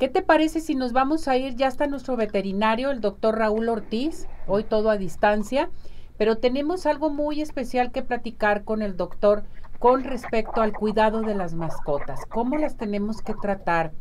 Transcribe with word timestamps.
¿Qué 0.00 0.08
te 0.08 0.22
parece 0.22 0.60
si 0.60 0.74
nos 0.74 0.94
vamos 0.94 1.28
a 1.28 1.36
ir? 1.36 1.56
Ya 1.56 1.68
está 1.68 1.86
nuestro 1.86 2.16
veterinario, 2.16 2.90
el 2.90 3.02
doctor 3.02 3.36
Raúl 3.36 3.68
Ortiz, 3.68 4.26
hoy 4.46 4.64
todo 4.64 4.88
a 4.88 4.96
distancia, 4.96 5.68
pero 6.16 6.38
tenemos 6.38 6.86
algo 6.86 7.10
muy 7.10 7.42
especial 7.42 7.92
que 7.92 8.00
platicar 8.00 8.64
con 8.64 8.80
el 8.80 8.96
doctor 8.96 9.44
con 9.78 10.02
respecto 10.04 10.62
al 10.62 10.72
cuidado 10.72 11.20
de 11.20 11.34
las 11.34 11.52
mascotas. 11.52 12.24
¿Cómo 12.24 12.56
las 12.56 12.78
tenemos 12.78 13.20
que 13.20 13.34
tratar? 13.34 13.92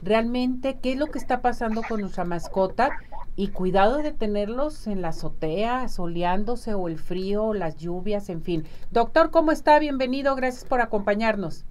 Realmente, 0.00 0.78
¿qué 0.80 0.92
es 0.92 0.98
lo 0.98 1.08
que 1.08 1.18
está 1.18 1.42
pasando 1.42 1.82
con 1.82 2.00
nuestra 2.00 2.24
mascota? 2.24 2.90
Y 3.34 3.48
cuidado 3.48 3.96
de 3.96 4.12
tenerlos 4.12 4.86
en 4.86 5.02
la 5.02 5.08
azotea, 5.08 5.88
soleándose 5.88 6.74
o 6.74 6.86
el 6.86 6.96
frío, 6.96 7.54
las 7.54 7.76
lluvias, 7.76 8.28
en 8.28 8.42
fin. 8.42 8.66
Doctor, 8.92 9.32
¿cómo 9.32 9.50
está? 9.50 9.80
Bienvenido, 9.80 10.36
gracias 10.36 10.64
por 10.64 10.80
acompañarnos. 10.80 11.64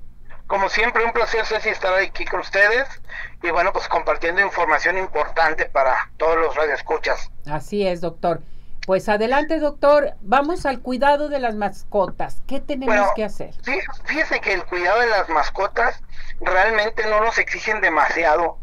Como 0.49 0.67
siempre, 0.67 1.05
un 1.05 1.11
placer, 1.13 1.45
Ceci, 1.45 1.69
estar 1.69 1.93
aquí 1.93 2.25
con 2.25 2.39
ustedes 2.39 2.87
y 3.43 3.51
bueno, 3.51 3.71
pues 3.71 3.87
compartiendo 3.87 4.41
información 4.41 4.97
importante 4.97 5.65
para 5.65 6.09
todos 6.17 6.37
los 6.37 6.55
radioescuchas. 6.55 7.29
Así 7.45 7.85
es, 7.85 8.01
doctor. 8.01 8.41
Pues 8.87 9.07
adelante, 9.09 9.59
doctor. 9.59 10.15
Vamos 10.21 10.65
al 10.65 10.79
cuidado 10.79 11.29
de 11.29 11.37
las 11.37 11.53
mascotas. 11.53 12.41
¿Qué 12.47 12.59
tenemos 12.59 13.11
que 13.15 13.25
hacer? 13.25 13.53
Sí, 13.61 13.79
fíjese 14.05 14.41
que 14.41 14.53
el 14.53 14.65
cuidado 14.65 15.01
de 15.01 15.09
las 15.09 15.29
mascotas 15.29 16.01
realmente 16.41 17.05
no 17.05 17.21
nos 17.21 17.37
exigen 17.37 17.79
demasiado. 17.79 18.57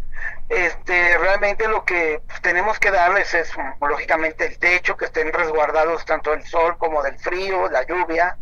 Este, 0.49 1.17
realmente 1.19 1.69
lo 1.69 1.85
que 1.85 2.21
tenemos 2.43 2.81
que 2.81 2.91
darles 2.91 3.33
es, 3.33 3.53
lógicamente, 3.81 4.47
el 4.47 4.59
techo, 4.59 4.97
que 4.97 5.05
estén 5.05 5.33
resguardados 5.33 6.05
tanto 6.05 6.33
del 6.33 6.43
sol 6.43 6.77
como 6.79 7.05
del 7.05 7.17
frío, 7.21 7.69
la 7.69 7.85
lluvia, 7.85 8.37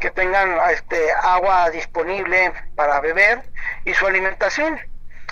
que 0.00 0.10
tengan 0.10 0.58
este, 0.70 1.12
agua 1.12 1.70
disponible 1.70 2.52
para 2.74 3.00
beber 3.00 3.42
y 3.84 3.94
su 3.94 4.06
alimentación. 4.06 4.78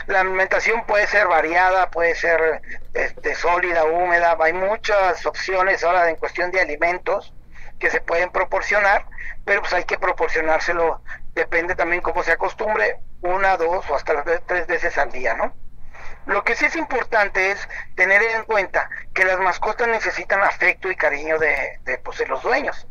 La 0.06 0.20
alimentación 0.20 0.84
puede 0.86 1.06
ser 1.06 1.26
variada, 1.26 1.90
puede 1.90 2.14
ser 2.14 2.62
este, 2.94 3.34
sólida, 3.34 3.84
húmeda, 3.84 4.36
hay 4.40 4.52
muchas 4.52 5.24
opciones 5.26 5.82
ahora 5.82 6.08
en 6.10 6.16
cuestión 6.16 6.50
de 6.50 6.60
alimentos 6.60 7.32
que 7.78 7.90
se 7.90 8.00
pueden 8.00 8.30
proporcionar, 8.30 9.06
pero 9.44 9.60
pues 9.60 9.72
hay 9.72 9.84
que 9.84 9.98
proporcionárselo, 9.98 11.02
depende 11.34 11.74
también 11.74 12.02
cómo 12.02 12.22
se 12.22 12.32
acostumbre, 12.32 12.98
una, 13.22 13.56
dos 13.56 13.88
o 13.90 13.94
hasta 13.94 14.22
tres 14.46 14.66
veces 14.66 14.96
al 14.98 15.10
día, 15.10 15.34
¿no? 15.34 15.54
Lo 16.26 16.42
que 16.42 16.56
sí 16.56 16.64
es 16.64 16.76
importante 16.76 17.52
es 17.52 17.68
tener 17.94 18.20
en 18.22 18.44
cuenta 18.44 18.90
que 19.14 19.24
las 19.24 19.38
mascotas 19.38 19.86
necesitan 19.86 20.42
afecto 20.42 20.90
y 20.90 20.96
cariño 20.96 21.38
de, 21.38 21.78
de, 21.82 21.98
pues, 21.98 22.18
de 22.18 22.26
los 22.26 22.42
dueños. 22.42 22.86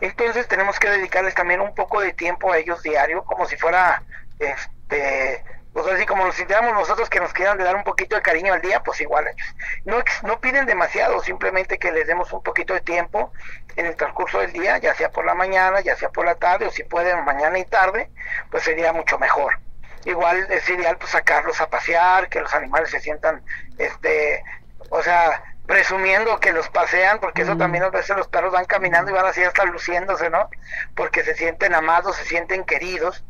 Entonces 0.00 0.48
tenemos 0.48 0.78
que 0.78 0.90
dedicarles 0.90 1.34
también 1.34 1.60
un 1.60 1.74
poco 1.74 2.00
de 2.00 2.12
tiempo 2.12 2.52
a 2.52 2.58
ellos 2.58 2.82
diario, 2.82 3.24
como 3.24 3.46
si 3.46 3.56
fuera, 3.56 4.02
este, 4.38 5.44
pues 5.72 5.86
así 5.86 6.04
como 6.04 6.24
nos 6.24 6.34
sintiéramos 6.34 6.74
nosotros 6.74 7.08
que 7.08 7.20
nos 7.20 7.32
quieran 7.32 7.56
de 7.56 7.64
dar 7.64 7.76
un 7.76 7.84
poquito 7.84 8.16
de 8.16 8.22
cariño 8.22 8.52
al 8.52 8.60
día, 8.60 8.82
pues 8.82 9.00
igual 9.00 9.26
ellos. 9.28 9.54
No, 9.84 10.02
no 10.24 10.40
piden 10.40 10.66
demasiado, 10.66 11.20
simplemente 11.20 11.78
que 11.78 11.92
les 11.92 12.06
demos 12.06 12.32
un 12.32 12.42
poquito 12.42 12.74
de 12.74 12.80
tiempo 12.80 13.32
en 13.76 13.86
el 13.86 13.96
transcurso 13.96 14.38
del 14.40 14.52
día, 14.52 14.78
ya 14.78 14.94
sea 14.94 15.10
por 15.10 15.24
la 15.24 15.34
mañana, 15.34 15.80
ya 15.80 15.96
sea 15.96 16.10
por 16.10 16.26
la 16.26 16.34
tarde, 16.34 16.66
o 16.66 16.70
si 16.70 16.84
pueden 16.84 17.24
mañana 17.24 17.58
y 17.58 17.64
tarde, 17.64 18.10
pues 18.50 18.64
sería 18.64 18.92
mucho 18.92 19.18
mejor. 19.18 19.58
Igual 20.04 20.46
es 20.50 20.68
ideal 20.68 20.98
pues 20.98 21.12
sacarlos 21.12 21.60
a 21.60 21.70
pasear, 21.70 22.28
que 22.28 22.40
los 22.40 22.52
animales 22.54 22.90
se 22.90 23.00
sientan, 23.00 23.42
este, 23.78 24.42
o 24.90 25.02
sea, 25.02 25.42
presumiendo 25.66 26.38
que 26.40 26.52
los 26.52 26.68
pasean, 26.68 27.20
porque 27.20 27.42
eso 27.42 27.56
también 27.56 27.84
a 27.84 27.90
veces 27.90 28.16
los 28.16 28.28
perros 28.28 28.52
van 28.52 28.64
caminando 28.64 29.10
y 29.10 29.14
van 29.14 29.26
así 29.26 29.42
hasta 29.42 29.64
luciéndose, 29.64 30.28
¿no? 30.30 30.50
Porque 30.94 31.22
se 31.24 31.34
sienten 31.34 31.74
amados, 31.74 32.16
se 32.16 32.24
sienten 32.24 32.64
queridos. 32.64 33.24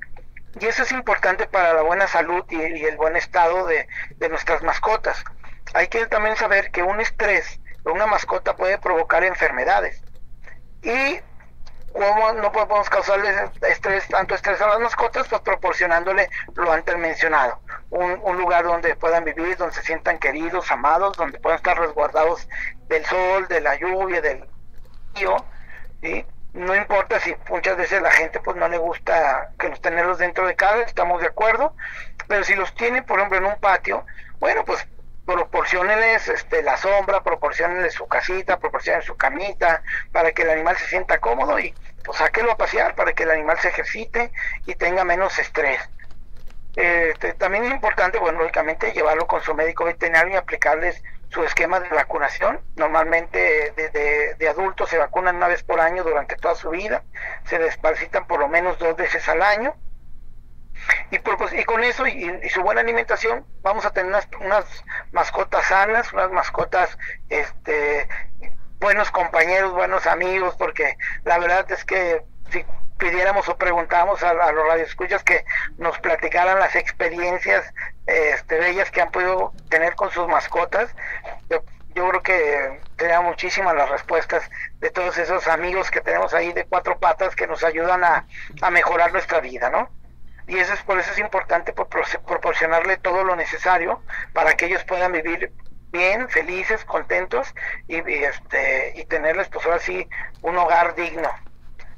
Y 0.60 0.66
eso 0.66 0.82
es 0.82 0.92
importante 0.92 1.46
para 1.46 1.72
la 1.72 1.82
buena 1.82 2.06
salud 2.06 2.44
y, 2.50 2.84
el 2.84 2.96
buen 2.96 3.16
estado 3.16 3.66
de, 3.66 3.88
de, 4.16 4.28
nuestras 4.28 4.62
mascotas. 4.62 5.24
Hay 5.74 5.88
que 5.88 6.06
también 6.06 6.36
saber 6.36 6.70
que 6.70 6.82
un 6.82 7.00
estrés 7.00 7.60
de 7.84 7.90
una 7.90 8.06
mascota 8.06 8.54
puede 8.56 8.78
provocar 8.78 9.24
enfermedades. 9.24 10.02
Y 10.82 11.20
cómo 11.92 12.32
no 12.32 12.50
podemos 12.52 12.88
causarles 12.88 13.50
estrés, 13.62 14.08
tanto 14.08 14.34
estrés 14.34 14.60
a 14.60 14.68
las 14.68 14.80
mascotas, 14.80 15.28
pues 15.28 15.42
proporcionándole 15.42 16.28
lo 16.54 16.72
antes 16.72 16.96
mencionado, 16.96 17.60
un, 17.92 18.20
un, 18.22 18.38
lugar 18.38 18.64
donde 18.64 18.96
puedan 18.96 19.24
vivir, 19.24 19.56
donde 19.56 19.74
se 19.74 19.82
sientan 19.82 20.18
queridos, 20.18 20.70
amados, 20.70 21.16
donde 21.16 21.38
puedan 21.38 21.58
estar 21.58 21.78
resguardados 21.78 22.48
del 22.88 23.04
sol, 23.04 23.46
de 23.48 23.60
la 23.60 23.76
lluvia, 23.76 24.20
del 24.22 24.44
frío, 25.12 25.36
¿sí? 26.00 26.24
No 26.54 26.74
importa 26.74 27.20
si 27.20 27.34
muchas 27.48 27.76
veces 27.76 28.02
la 28.02 28.10
gente 28.10 28.40
pues 28.40 28.56
no 28.56 28.68
le 28.68 28.78
gusta 28.78 29.50
que 29.58 29.68
los 29.68 29.80
tenerlos 29.80 30.18
dentro 30.18 30.46
de 30.46 30.56
casa, 30.56 30.82
estamos 30.82 31.20
de 31.20 31.28
acuerdo, 31.28 31.74
pero 32.28 32.44
si 32.44 32.54
los 32.54 32.74
tiene, 32.74 33.02
por 33.02 33.18
ejemplo, 33.18 33.38
en 33.38 33.46
un 33.46 33.60
patio, 33.60 34.04
bueno, 34.38 34.64
pues 34.64 34.86
proporcionenles 35.26 36.28
este, 36.28 36.62
la 36.62 36.76
sombra, 36.76 37.22
proporcionenles 37.22 37.94
su 37.94 38.06
casita, 38.08 38.58
proporcionen 38.58 39.02
su 39.02 39.16
camita, 39.16 39.82
para 40.12 40.32
que 40.32 40.42
el 40.42 40.50
animal 40.50 40.76
se 40.76 40.86
sienta 40.86 41.18
cómodo 41.18 41.58
y 41.58 41.74
pues 42.04 42.18
sáquelo 42.18 42.52
a 42.52 42.56
pasear 42.56 42.94
para 42.94 43.12
que 43.12 43.22
el 43.22 43.30
animal 43.30 43.58
se 43.58 43.68
ejercite 43.68 44.32
y 44.66 44.74
tenga 44.74 45.04
menos 45.04 45.38
estrés. 45.38 45.80
Este, 46.74 47.34
también 47.34 47.64
es 47.64 47.72
importante, 47.72 48.18
bueno, 48.18 48.38
lógicamente 48.38 48.92
llevarlo 48.92 49.26
con 49.26 49.42
su 49.42 49.54
médico 49.54 49.84
veterinario 49.84 50.34
y 50.34 50.36
aplicarles 50.36 51.02
su 51.28 51.44
esquema 51.44 51.80
de 51.80 51.88
vacunación. 51.88 52.60
Normalmente 52.76 53.72
de, 53.76 54.34
de, 54.38 54.48
adultos 54.48 54.88
se 54.88 54.98
vacunan 54.98 55.36
una 55.36 55.48
vez 55.48 55.62
por 55.62 55.80
año 55.80 56.02
durante 56.02 56.36
toda 56.36 56.54
su 56.54 56.70
vida, 56.70 57.02
se 57.44 57.58
desparcitan 57.58 58.26
por 58.26 58.40
lo 58.40 58.48
menos 58.48 58.78
dos 58.78 58.96
veces 58.96 59.28
al 59.28 59.42
año 59.42 59.74
y, 61.10 61.18
por, 61.18 61.36
pues, 61.36 61.52
y 61.52 61.64
con 61.64 61.84
eso 61.84 62.06
y, 62.06 62.40
y, 62.42 62.48
su 62.48 62.62
buena 62.62 62.80
alimentación 62.80 63.46
vamos 63.62 63.84
a 63.84 63.90
tener 63.90 64.08
unas, 64.10 64.28
unas, 64.40 64.84
mascotas 65.12 65.66
sanas, 65.66 66.12
unas 66.12 66.30
mascotas, 66.32 66.98
este, 67.28 68.08
buenos 68.80 69.10
compañeros, 69.10 69.72
buenos 69.72 70.06
amigos, 70.06 70.56
porque 70.56 70.96
la 71.24 71.38
verdad 71.38 71.70
es 71.70 71.84
que 71.84 72.22
si 72.50 72.64
pidiéramos 73.02 73.48
o 73.48 73.56
preguntáramos 73.56 74.22
a, 74.22 74.30
a 74.30 74.52
los 74.52 74.64
radioescuchas 74.64 75.24
que 75.24 75.44
nos 75.76 75.98
platicaran 75.98 76.60
las 76.60 76.76
experiencias 76.76 77.74
este, 78.06 78.58
bellas 78.58 78.92
que 78.92 79.00
han 79.00 79.10
podido 79.10 79.52
tener 79.68 79.96
con 79.96 80.12
sus 80.12 80.28
mascotas, 80.28 80.94
yo, 81.50 81.64
yo 81.96 82.08
creo 82.08 82.22
que 82.22 82.80
tenía 82.94 83.20
muchísimas 83.20 83.74
las 83.74 83.90
respuestas 83.90 84.48
de 84.78 84.90
todos 84.90 85.18
esos 85.18 85.48
amigos 85.48 85.90
que 85.90 86.00
tenemos 86.00 86.32
ahí 86.32 86.52
de 86.52 86.64
cuatro 86.64 86.96
patas 87.00 87.34
que 87.34 87.48
nos 87.48 87.64
ayudan 87.64 88.04
a, 88.04 88.24
a 88.60 88.70
mejorar 88.70 89.12
nuestra 89.12 89.40
vida, 89.40 89.68
¿no? 89.68 89.90
y 90.46 90.58
eso 90.58 90.72
es 90.72 90.82
por 90.82 90.98
eso 90.98 91.10
es 91.10 91.18
importante 91.18 91.72
por 91.72 91.88
proporcionarle 91.88 92.98
todo 92.98 93.24
lo 93.24 93.34
necesario 93.34 94.00
para 94.32 94.54
que 94.54 94.66
ellos 94.66 94.84
puedan 94.84 95.10
vivir 95.12 95.52
bien, 95.90 96.28
felices, 96.28 96.84
contentos 96.84 97.52
y, 97.88 97.96
y 97.96 98.24
este 98.24 98.92
y 98.96 99.04
tenerles 99.06 99.48
pues 99.48 99.66
ahora 99.66 99.80
sí 99.80 100.08
un 100.42 100.56
hogar 100.56 100.94
digno. 100.94 101.30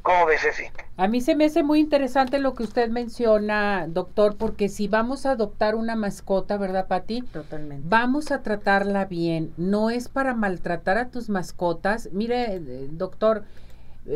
¿Cómo 0.04 0.26
ves, 0.26 0.44
así? 0.44 0.64
A 0.98 1.08
mí 1.08 1.22
se 1.22 1.34
me 1.34 1.46
hace 1.46 1.62
muy 1.62 1.80
interesante 1.80 2.38
lo 2.38 2.52
que 2.52 2.62
usted 2.62 2.90
menciona, 2.90 3.86
doctor, 3.88 4.36
porque 4.36 4.68
si 4.68 4.86
vamos 4.86 5.24
a 5.24 5.30
adoptar 5.30 5.74
una 5.74 5.96
mascota, 5.96 6.58
¿verdad, 6.58 6.88
Pati? 6.88 7.22
Totalmente. 7.22 7.86
Vamos 7.88 8.30
a 8.30 8.42
tratarla 8.42 9.06
bien. 9.06 9.54
No 9.56 9.88
es 9.88 10.10
para 10.10 10.34
maltratar 10.34 10.98
a 10.98 11.08
tus 11.08 11.30
mascotas. 11.30 12.10
Mire, 12.12 12.56
eh, 12.56 12.88
doctor, 12.90 13.44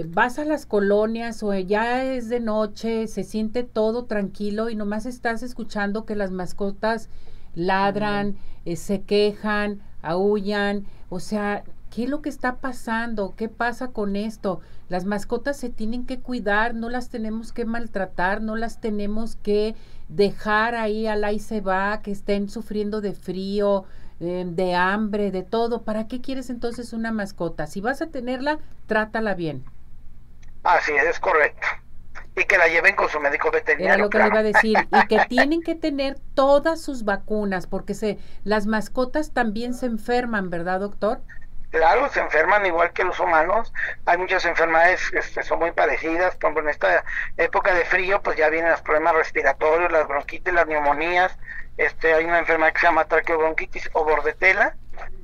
vas 0.09 0.39
a 0.39 0.45
las 0.45 0.67
colonias 0.67 1.43
o 1.43 1.55
ya 1.55 2.05
es 2.05 2.29
de 2.29 2.41
noche, 2.41 3.07
se 3.07 3.25
siente 3.25 3.63
todo 3.63 4.05
tranquilo 4.05 4.69
y 4.69 4.77
nomás 4.77 5.07
estás 5.07 5.43
escuchando 5.43 6.05
que 6.05 6.17
las 6.17 6.31
mascotas 6.31 7.09
ladran, 7.55 8.37
eh, 8.67 8.77
se 8.77 9.01
quejan, 9.01 9.81
aullan, 10.03 10.85
o 11.09 11.19
sea, 11.19 11.65
¿qué 11.91 12.05
es 12.05 12.11
lo 12.11 12.23
que 12.23 12.29
está 12.29 12.57
pasando? 12.57 13.35
¿Qué 13.37 13.49
pasa 13.49 13.89
con 13.89 14.17
esto? 14.17 14.61
Las 14.89 15.05
mascotas 15.05 15.57
se 15.57 15.71
tienen 15.71 16.07
que 16.07 16.21
cuidar, 16.21 16.75
no 16.75 16.89
las 16.89 17.11
tenemos 17.11 17.53
que 17.53 17.65
maltratar, 17.65 18.41
no 18.41 18.57
las 18.57 18.81
tenemos 18.81 19.37
que 19.37 19.75
dejar 20.09 20.75
ahí 20.75 21.07
al 21.07 21.25
ahí 21.25 21.39
se 21.39 21.61
va, 21.61 22.01
que 22.03 22.11
estén 22.11 22.49
sufriendo 22.49 23.01
de 23.01 23.13
frío, 23.13 23.85
eh, 24.21 24.45
de 24.47 24.75
hambre, 24.75 25.31
de 25.31 25.43
todo. 25.43 25.83
¿Para 25.83 26.09
qué 26.09 26.21
quieres 26.21 26.51
entonces 26.51 26.93
una 26.93 27.13
mascota? 27.13 27.67
Si 27.67 27.81
vas 27.81 28.03
a 28.03 28.09
tenerla, 28.09 28.59
trátala 28.87 29.35
bien. 29.35 29.65
Así 30.63 30.93
es, 30.93 31.05
es 31.05 31.21
correcto. 31.21 31.67
Y 32.37 32.45
que 32.45 32.57
la 32.57 32.69
lleven 32.69 32.95
con 32.95 33.09
su 33.09 33.19
médico 33.21 33.51
veterinario. 33.51 33.95
Era 33.95 34.03
lo 34.03 34.11
que 34.11 34.19
claro. 34.19 34.35
le 34.35 34.41
iba 34.41 34.41
a 34.41 34.53
decir. 34.53 34.77
Y 34.93 35.07
que 35.07 35.25
tienen 35.29 35.63
que 35.63 35.75
tener 35.75 36.19
todas 36.35 36.81
sus 36.81 37.05
vacunas, 37.05 37.67
porque 37.67 37.95
se, 37.95 38.19
las 38.45 38.67
mascotas 38.67 39.33
también 39.33 39.75
se 39.75 39.87
enferman, 39.87 40.51
¿verdad, 40.51 40.81
doctor? 40.81 41.21
Claro, 41.71 42.09
se 42.09 42.21
enferman 42.21 42.65
igual 42.65 42.93
que 42.93 43.05
los 43.05 43.21
humanos. 43.21 43.73
Hay 44.07 44.17
muchas 44.17 44.45
enfermedades 44.47 45.11
que 45.11 45.19
este, 45.19 45.43
son 45.43 45.59
muy 45.59 45.73
parecidas. 45.73 46.35
Por 46.37 46.45
ejemplo, 46.45 46.63
en 46.63 46.71
esta 46.71 47.05
época 47.37 47.75
de 47.75 47.85
frío, 47.85 48.23
pues 48.23 48.39
ya 48.39 48.49
vienen 48.49 48.71
los 48.71 48.81
problemas 48.81 49.15
respiratorios, 49.15 49.93
las 49.93 50.09
bronquitis, 50.09 50.55
las 50.55 50.67
neumonías. 50.67 51.37
Este, 51.77 52.15
hay 52.15 52.25
una 52.25 52.39
enfermedad 52.39 52.73
que 52.73 52.81
se 52.81 52.87
llama 52.87 53.05
traqueobronquitis 53.05 53.91
o 53.93 54.05
bordetela. 54.05 54.75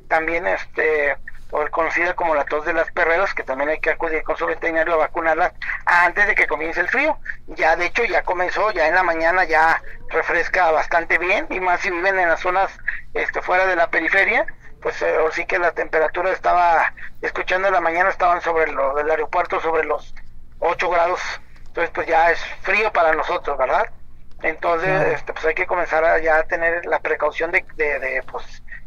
También 0.09 0.47
este, 0.47 1.17
o 1.51 1.65
conocida 1.71 2.15
como 2.15 2.35
la 2.35 2.45
tos 2.45 2.67
de 2.67 2.75
las 2.75 2.91
perreras, 2.93 3.33
que 3.33 3.43
también 3.43 3.71
hay 3.71 3.81
que 3.81 3.91
acudir 3.91 4.23
con 4.23 4.37
su 4.37 4.45
veterinario 4.45 4.95
a 4.95 4.99
vacunarlas 4.99 5.53
antes 5.87 6.27
de 6.27 6.35
que 6.35 6.47
comience 6.47 6.81
el 6.81 6.89
frío. 6.89 7.17
Ya 7.47 7.77
de 7.77 7.87
hecho 7.87 8.05
ya 8.05 8.23
comenzó, 8.23 8.71
ya 8.73 8.89
en 8.89 8.95
la 8.95 9.03
mañana 9.03 9.45
ya 9.45 9.81
refresca 10.09 10.71
bastante 10.73 11.17
bien 11.17 11.47
y 11.49 11.61
más 11.61 11.81
si 11.81 11.91
viven 11.91 12.19
en 12.19 12.29
las 12.29 12.41
zonas 12.41 12.71
este, 13.15 13.41
fuera 13.41 13.67
de 13.67 13.77
la 13.77 13.89
periferia, 13.89 14.47
pues 14.85 15.01
eh, 15.01 15.17
sí 15.33 15.47
que 15.47 15.59
la 15.59 15.73
temperatura 15.73 16.31
estaba, 16.31 16.93
escuchando 17.23 17.69
en 17.69 17.75
la 17.75 17.81
mañana 17.81 18.11
estaban 18.11 18.43
sobre 18.43 18.71
lo 18.71 18.95
del 18.95 19.11
aeropuerto 19.11 19.59
sobre 19.61 19.85
los 19.85 20.15
8 20.59 20.91
grados, 20.91 21.21
entonces 21.69 21.91
pues 21.95 22.07
ya 22.07 22.31
es 22.31 22.39
frío 22.61 22.93
para 22.93 23.15
nosotros, 23.15 23.57
¿verdad? 23.57 23.87
Entonces, 24.43 25.15
este, 25.15 25.33
pues 25.33 25.47
hay 25.47 25.55
que 25.55 25.67
comenzar 25.67 26.05
a 26.05 26.21
ya 26.21 26.43
tener 26.43 26.85
la 26.85 26.99
precaución 26.99 27.51
de, 27.51 27.65
de, 27.77 27.99
de, 27.99 28.23
pues, 28.31 28.45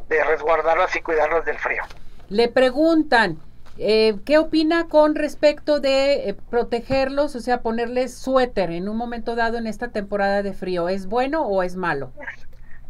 de 0.07 0.23
resguardarlas 0.23 0.95
y 0.95 1.01
cuidarlas 1.01 1.45
del 1.45 1.57
frío. 1.57 1.81
Le 2.29 2.47
preguntan, 2.47 3.39
eh, 3.79 4.17
¿qué 4.23 4.37
opina 4.37 4.87
con 4.87 5.15
respecto 5.15 5.79
de 5.79 6.29
eh, 6.29 6.35
protegerlos, 6.51 7.35
o 7.35 7.39
sea, 7.39 7.61
ponerles 7.61 8.15
suéter 8.15 8.69
en 8.69 8.87
un 8.87 8.97
momento 8.97 9.35
dado 9.35 9.57
en 9.57 9.65
esta 9.65 9.87
temporada 9.87 10.43
de 10.43 10.53
frío? 10.53 10.89
¿Es 10.89 11.07
bueno 11.07 11.47
o 11.47 11.63
es 11.63 11.75
malo? 11.75 12.11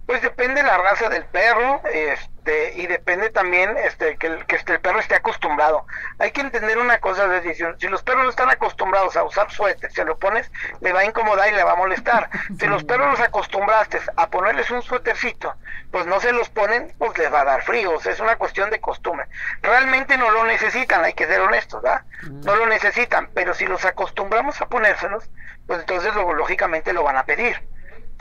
Pues 0.06 0.22
depende 0.22 0.62
la 0.62 0.78
raza 0.78 1.08
del 1.08 1.24
perro, 1.26 1.82
este, 1.94 2.37
y 2.76 2.88
depende 2.88 3.30
también 3.30 3.76
este, 3.78 4.18
que, 4.18 4.28
el, 4.28 4.46
que 4.46 4.56
este, 4.56 4.74
el 4.74 4.80
perro 4.80 5.00
esté 5.00 5.16
acostumbrado. 5.16 5.86
Hay 6.20 6.32
que 6.32 6.42
entender 6.42 6.78
una 6.78 7.00
cosa, 7.00 7.28
de 7.28 7.54
si, 7.54 7.64
si 7.78 7.88
los 7.88 8.04
perros 8.04 8.24
no 8.24 8.30
están 8.30 8.50
acostumbrados 8.50 9.16
a 9.18 9.24
usar 9.24 9.52
suéter, 9.52 9.92
si 9.92 10.04
lo 10.04 10.18
pones, 10.18 10.52
le 10.82 10.94
va 10.94 11.02
a 11.02 11.06
incomodar 11.06 11.50
y 11.50 11.56
le 11.56 11.64
va 11.64 11.74
a 11.74 11.76
molestar. 11.76 12.30
Si 12.60 12.68
los 12.68 12.84
perros 12.84 13.12
los 13.12 13.20
acostumbraste 13.20 14.00
a 14.16 14.30
ponerles 14.30 14.70
un 14.72 14.82
suétercito, 14.82 15.54
pues 15.92 16.06
no 16.06 16.20
se 16.20 16.32
los 16.32 16.50
ponen, 16.50 16.94
pues 16.98 17.18
les 17.18 17.32
va 17.32 17.42
a 17.42 17.46
dar 17.46 17.64
frío, 17.64 17.94
o 17.96 18.00
sea, 18.00 18.12
es 18.12 18.20
una 18.20 18.36
cuestión 18.36 18.70
de 18.70 18.80
costumbre. 18.80 19.28
Realmente 19.62 20.18
no 20.18 20.32
lo 20.32 20.44
necesitan, 20.46 21.04
hay 21.04 21.14
que 21.14 21.28
ser 21.28 21.42
honestos, 21.42 21.82
¿verdad? 21.82 22.04
No 22.46 22.56
lo 22.56 22.66
necesitan, 22.66 23.30
pero 23.34 23.54
si 23.54 23.66
los 23.66 23.86
acostumbramos 23.86 24.62
a 24.62 24.68
ponérselos, 24.68 25.30
pues 25.66 25.80
entonces 25.80 26.14
lo, 26.16 26.34
lógicamente 26.34 26.94
lo 26.94 27.04
van 27.04 27.18
a 27.18 27.26
pedir 27.26 27.62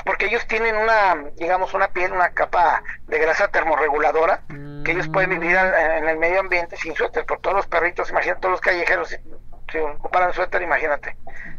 porque 0.07 0.27
ellos 0.27 0.47
tienen 0.47 0.77
una, 0.77 1.17
digamos, 1.35 1.75
una 1.75 1.89
piel, 1.89 2.13
una 2.13 2.31
capa 2.31 2.81
de 3.09 3.19
grasa 3.19 3.49
termorreguladora, 3.49 4.41
que 4.85 4.93
ellos 4.93 5.09
pueden 5.09 5.31
vivir 5.31 5.57
en 5.57 6.09
el 6.09 6.17
medio 6.17 6.39
ambiente 6.39 6.77
sin 6.77 6.95
suéter, 6.95 7.27
por 7.27 7.41
todos 7.41 7.57
los 7.57 7.67
perritos, 7.67 8.09
imagínate, 8.11 8.41
todos 8.41 8.53
los 8.53 8.61
callejeros, 8.61 9.09
si, 9.09 9.79
ocuparan 9.79 10.33
suéter, 10.33 10.63
imagínate. 10.63 11.17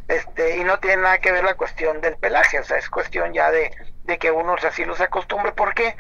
Este, 0.08 0.56
y 0.56 0.64
no 0.64 0.80
tiene 0.80 1.04
nada 1.04 1.18
que 1.18 1.34
ver 1.34 1.44
la 1.44 1.56
cuestión 1.56 2.00
del 2.00 2.16
pelaje, 2.16 2.58
o 2.60 2.64
sea, 2.64 2.78
es 2.78 2.90
cuestión 2.90 3.34
ya 3.34 3.52
de, 3.52 3.70
de 4.06 4.18
que 4.18 4.32
uno 4.32 4.56
así 4.66 4.86
los 4.86 5.02
acostumbre, 5.02 5.52
¿por 5.52 5.74
qué? 5.74 5.98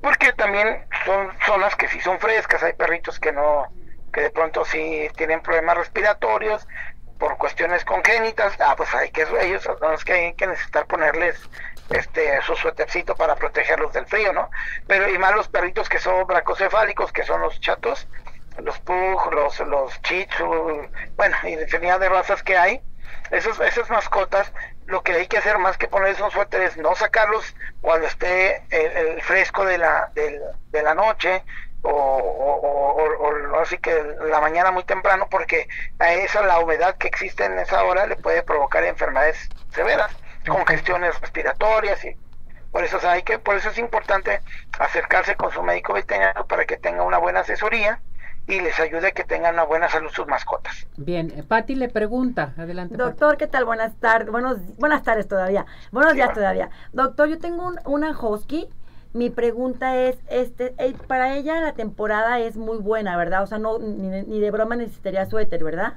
Porque 0.00 0.32
también 0.32 0.86
son 1.04 1.32
zonas 1.44 1.74
que 1.74 1.88
sí 1.88 2.00
son 2.00 2.20
frescas, 2.20 2.62
hay 2.62 2.74
perritos 2.74 3.18
que 3.18 3.32
no, 3.32 3.66
que 4.12 4.20
de 4.20 4.30
pronto 4.30 4.64
sí 4.64 5.08
tienen 5.16 5.42
problemas 5.42 5.76
respiratorios, 5.76 6.64
por 7.18 7.36
cuestiones 7.36 7.84
congénitas, 7.84 8.54
ah, 8.60 8.74
pues 8.76 8.94
hay 8.94 9.10
que 9.10 9.26
ellos 9.40 9.64
son 9.64 9.76
los 9.80 10.04
que 10.04 10.12
hay 10.12 10.34
que 10.34 10.46
necesitar 10.46 10.86
ponerles 10.86 11.36
este 11.90 12.40
su 12.42 12.54
suétercito 12.54 13.14
para 13.14 13.36
protegerlos 13.36 13.92
del 13.92 14.06
frío, 14.06 14.32
¿no? 14.32 14.50
Pero 14.86 15.08
y 15.08 15.18
más 15.18 15.34
los 15.34 15.48
perritos 15.48 15.88
que 15.88 15.98
son 15.98 16.26
bracocefálicos, 16.26 17.12
que 17.12 17.24
son 17.24 17.40
los 17.40 17.60
chatos, 17.60 18.06
los 18.58 18.78
pug, 18.80 19.32
los 19.32 19.58
los 19.60 20.02
chichu, 20.02 20.88
bueno, 21.16 21.36
infinidad 21.44 22.00
de 22.00 22.08
razas 22.08 22.42
que 22.42 22.56
hay. 22.56 22.80
Esos, 23.30 23.58
esas 23.60 23.90
mascotas, 23.90 24.52
lo 24.86 25.02
que 25.02 25.12
hay 25.12 25.26
que 25.26 25.38
hacer 25.38 25.58
más 25.58 25.76
que 25.76 25.88
ponerles 25.88 26.20
un 26.20 26.30
suéter 26.30 26.62
es 26.62 26.76
no 26.76 26.94
sacarlos 26.94 27.54
cuando 27.80 28.06
esté 28.06 28.62
el, 28.70 29.20
fresco 29.22 29.64
de 29.64 29.78
la, 29.78 30.10
de, 30.14 30.40
de 30.70 30.82
la 30.82 30.94
noche, 30.94 31.42
o, 31.82 31.90
o, 31.90 33.60
así 33.60 33.78
que 33.78 33.92
la 34.28 34.40
mañana 34.40 34.70
muy 34.70 34.84
temprano 34.84 35.28
porque 35.30 35.68
a 35.98 36.12
esa 36.12 36.42
la 36.42 36.58
humedad 36.58 36.96
que 36.96 37.08
existe 37.08 37.44
en 37.44 37.58
esa 37.58 37.84
hora 37.84 38.06
le 38.06 38.16
puede 38.16 38.42
provocar 38.42 38.84
enfermedades 38.84 39.48
severas 39.70 40.10
congestiones 40.48 41.20
respiratorias 41.20 42.04
y 42.04 42.16
por 42.72 42.84
eso 42.84 42.98
o 42.98 43.00
sea, 43.00 43.12
hay 43.12 43.22
que 43.22 43.38
por 43.38 43.56
eso 43.56 43.70
es 43.70 43.78
importante 43.78 44.40
acercarse 44.78 45.36
con 45.36 45.50
su 45.50 45.62
médico 45.62 45.92
veterinario 45.92 46.46
para 46.46 46.64
que 46.64 46.76
tenga 46.76 47.02
una 47.02 47.18
buena 47.18 47.40
asesoría 47.40 48.00
y 48.46 48.60
les 48.60 48.78
ayude 48.80 49.08
a 49.08 49.10
que 49.12 49.24
tengan 49.24 49.54
una 49.54 49.64
buena 49.64 49.90
salud 49.90 50.10
sus 50.10 50.26
mascotas. 50.26 50.86
Bien, 50.96 51.44
Patti 51.46 51.74
le 51.74 51.90
pregunta, 51.90 52.54
adelante. 52.56 52.96
Doctor. 52.96 53.36
¿qué 53.36 53.46
tal? 53.46 53.66
Buenas 53.66 53.94
tardes, 54.00 54.30
buenos, 54.30 54.58
buenas 54.78 55.02
tardes 55.02 55.28
todavía, 55.28 55.66
buenos 55.92 56.12
sí, 56.12 56.16
días 56.16 56.28
bueno. 56.28 56.40
todavía. 56.40 56.70
Doctor, 56.92 57.28
yo 57.28 57.38
tengo 57.38 57.66
un, 57.66 57.78
una 57.84 58.18
husky 58.18 58.68
mi 59.14 59.30
pregunta 59.30 59.96
es, 59.96 60.18
este, 60.28 60.74
eh, 60.78 60.94
para 61.06 61.34
ella 61.36 61.60
la 61.60 61.72
temporada 61.72 62.38
es 62.40 62.56
muy 62.56 62.78
buena, 62.78 63.16
¿verdad? 63.16 63.42
O 63.42 63.46
sea, 63.46 63.58
no 63.58 63.78
ni, 63.78 64.08
ni 64.22 64.40
de 64.40 64.50
broma 64.50 64.76
necesitaría 64.76 65.24
suéter, 65.26 65.64
¿verdad? 65.64 65.94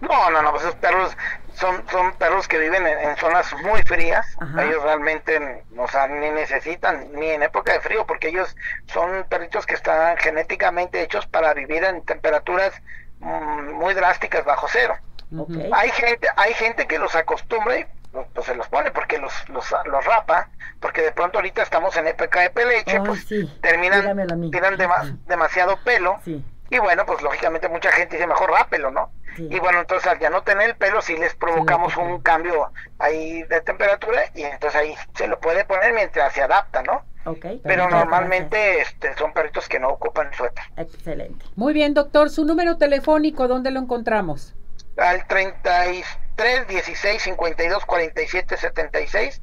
No, 0.00 0.30
no, 0.30 0.42
no, 0.42 0.50
pues 0.50 0.64
esos 0.64 0.74
perros 0.76 1.16
son, 1.54 1.84
son 1.90 2.12
perros 2.14 2.48
que 2.48 2.58
viven 2.58 2.86
en, 2.86 2.98
en 2.98 3.16
zonas 3.16 3.52
muy 3.62 3.80
frías. 3.82 4.26
Ajá. 4.40 4.64
Ellos 4.64 4.82
realmente, 4.82 5.64
o 5.76 5.88
sea, 5.88 6.08
ni 6.08 6.30
necesitan, 6.30 7.12
ni 7.12 7.30
en 7.30 7.42
época 7.42 7.72
de 7.72 7.80
frío, 7.80 8.06
porque 8.06 8.28
ellos 8.28 8.56
son 8.86 9.24
perritos 9.28 9.64
que 9.64 9.74
están 9.74 10.16
genéticamente 10.16 11.00
hechos 11.02 11.26
para 11.26 11.54
vivir 11.54 11.84
en 11.84 12.04
temperaturas 12.04 12.72
mmm, 13.20 13.72
muy 13.74 13.94
drásticas 13.94 14.44
bajo 14.44 14.66
cero. 14.68 14.96
Okay. 15.36 15.70
Hay 15.72 15.90
gente, 15.92 16.28
hay 16.36 16.52
gente 16.54 16.86
que 16.86 16.98
los 16.98 17.14
acostumbra 17.14 17.78
y 17.78 17.86
pues 18.34 18.46
se 18.46 18.54
los 18.54 18.68
pone 18.68 18.90
porque 18.90 19.16
los, 19.16 19.32
los, 19.48 19.74
los 19.86 20.04
rapa, 20.04 20.50
porque 20.80 21.00
de 21.00 21.12
pronto 21.12 21.38
ahorita 21.38 21.62
estamos 21.62 21.96
en 21.96 22.08
época 22.08 22.40
de 22.40 22.50
peleche, 22.50 22.98
oh, 22.98 23.04
pues 23.04 23.24
sí. 23.24 23.50
terminan, 23.62 24.02
tiran 24.50 24.76
dema, 24.76 25.16
demasiado 25.26 25.78
pelo. 25.84 26.18
Sí. 26.24 26.44
Y 26.68 26.78
bueno, 26.78 27.06
pues 27.06 27.22
lógicamente 27.22 27.68
mucha 27.68 27.92
gente 27.92 28.16
dice 28.16 28.26
mejor 28.26 28.50
rápelo, 28.50 28.90
¿no? 28.90 29.10
Sí. 29.36 29.48
Y 29.50 29.58
bueno, 29.58 29.80
entonces 29.80 30.10
al 30.10 30.18
ya 30.18 30.30
no 30.30 30.42
tener 30.42 30.70
el 30.70 30.76
pelo, 30.76 31.00
sí 31.02 31.16
les 31.16 31.34
provocamos 31.34 31.94
sí, 31.94 32.00
un 32.00 32.20
cambio 32.20 32.72
ahí 32.98 33.42
de 33.44 33.60
temperatura 33.60 34.22
y 34.34 34.42
entonces 34.42 34.80
ahí 34.80 34.94
se 35.14 35.26
lo 35.26 35.38
puede 35.40 35.64
poner 35.64 35.92
mientras 35.92 36.32
se 36.32 36.42
adapta, 36.42 36.82
¿no? 36.82 37.04
Okay, 37.24 37.60
pero 37.62 37.88
normalmente 37.88 38.80
este, 38.80 39.14
son 39.14 39.32
perritos 39.32 39.68
que 39.68 39.78
no 39.78 39.90
ocupan 39.90 40.32
suéter. 40.34 40.64
Excelente. 40.76 41.44
Muy 41.54 41.72
bien, 41.72 41.94
doctor. 41.94 42.30
¿Su 42.30 42.44
número 42.44 42.78
telefónico 42.78 43.46
dónde 43.46 43.70
lo 43.70 43.78
encontramos? 43.78 44.56
Al 44.96 45.24
33 45.28 46.66
16 46.66 47.22
52 47.22 47.84
47 47.86 48.56
76 48.56 49.40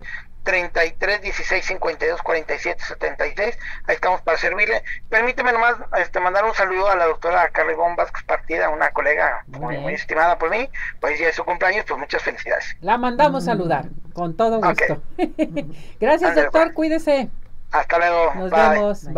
33 0.50 1.22
16 1.22 1.64
52 1.64 2.24
47 2.24 2.84
76 2.84 3.58
ahí 3.86 3.96
estamos 3.96 4.20
para 4.22 4.36
servirle. 4.36 4.84
Permíteme 5.08 5.54
nomás 5.54 5.76
este 6.00 6.20
mandar 6.20 6.44
un 6.44 6.56
saludo 6.56 6.90
a 6.90 6.96
la 6.96 7.06
doctora 7.06 7.50
Carregón 7.50 7.96
Vázquez 7.96 8.24
Partida 8.24 8.70
una 8.70 8.90
colega 8.90 9.44
muy, 9.46 9.78
muy, 9.78 9.94
estimada 9.94 10.40
por 10.40 10.50
mí. 10.50 10.68
Pues 11.00 11.20
ya 11.20 11.30
es 11.30 11.36
su 11.36 11.44
cumpleaños 11.44 11.86
pues 11.88 12.00
muchas 12.00 12.24
felicidades. 12.24 12.76
La 12.82 12.98
mandamos 12.98 13.44
mm. 13.44 13.46
saludar 13.46 13.86
con 14.14 14.36
todo 14.36 14.60
gusto. 14.60 15.04
Okay. 15.14 15.72
gracias 16.00 16.34
doctor 16.34 16.64
pues. 16.64 16.74
cuídese. 16.74 17.30
Hasta 17.72 18.00
luego. 18.00 18.34
Nos 18.34 18.50
bye. 18.50 18.70
vemos 18.70 19.04
bye 19.04 19.14